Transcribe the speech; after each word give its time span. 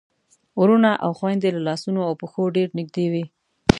وروڼه 0.59 0.91
او 1.05 1.11
خويندې 1.19 1.49
له 1.55 1.61
لاسونو 1.67 1.99
او 2.07 2.13
پښو 2.21 2.43
ډېر 2.55 2.69
نږدې 2.77 3.05
وي. 3.11 3.25